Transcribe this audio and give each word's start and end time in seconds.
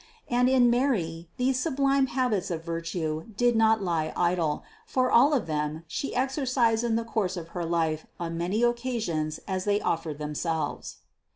And 0.27 0.49
in 0.49 0.71
Mary 0.71 1.29
these 1.37 1.59
sublime 1.59 2.07
habits 2.07 2.49
of 2.49 2.63
virtue 2.63 3.25
did 3.37 3.55
not 3.55 3.83
lie 3.83 4.11
idle, 4.17 4.63
for 4.87 5.11
all 5.11 5.31
of 5.31 5.45
them 5.45 5.83
She 5.87 6.15
exercised 6.15 6.83
in 6.83 6.95
the 6.95 7.03
course 7.05 7.37
of 7.37 7.49
her 7.49 7.65
life 7.65 8.07
on 8.19 8.35
many 8.35 8.63
occasions 8.63 9.39
as 9.47 9.65
they 9.65 9.79
offered 9.79 10.17
themselves. 10.17 11.01